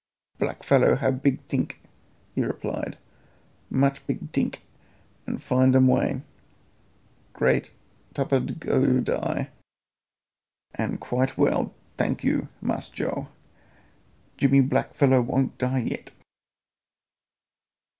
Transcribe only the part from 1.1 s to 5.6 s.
big tink," he replied. "Much big tink and